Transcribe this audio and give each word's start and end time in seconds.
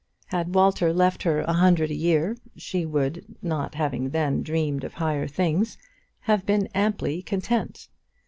Had 0.29 0.55
Walter 0.55 0.91
left 0.91 1.21
her 1.21 1.41
a 1.41 1.53
hundred 1.53 1.91
a 1.91 1.95
year, 1.95 2.35
she 2.57 2.87
would, 2.87 3.35
not 3.43 3.75
having 3.75 4.09
then 4.09 4.41
dreamed 4.41 4.83
of 4.83 4.95
higher 4.95 5.27
things, 5.27 5.77
have 6.21 6.43
been 6.43 6.65
amply 6.73 7.21
content. 7.21 7.87